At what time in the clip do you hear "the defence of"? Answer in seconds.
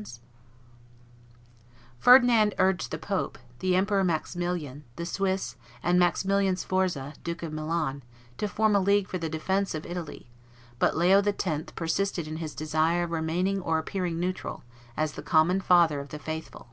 9.18-9.84